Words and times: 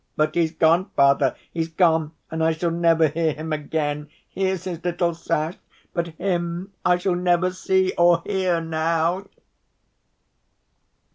But 0.15 0.33
he's 0.33 0.49
gone, 0.51 0.85
Father, 0.95 1.35
he's 1.53 1.67
gone, 1.67 2.13
and 2.31 2.43
I 2.43 2.53
shall 2.53 2.71
never 2.71 3.07
hear 3.09 3.33
him 3.33 3.53
again. 3.53 4.09
Here's 4.27 4.63
his 4.63 4.83
little 4.83 5.13
sash, 5.13 5.57
but 5.93 6.07
him 6.17 6.73
I 6.83 6.97
shall 6.97 7.13
never 7.13 7.51
see 7.51 7.93
or 7.99 8.23
hear 8.25 8.59
now." 8.61 9.25